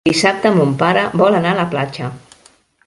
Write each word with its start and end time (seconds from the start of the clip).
Dissabte 0.09 0.51
mon 0.55 0.71
pare 0.79 1.03
vol 1.23 1.39
anar 1.41 1.53
a 1.55 1.59
la 1.61 1.69
platja. 1.77 2.13